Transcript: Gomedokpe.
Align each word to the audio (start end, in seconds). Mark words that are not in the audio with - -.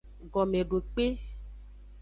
Gomedokpe. 0.31 1.05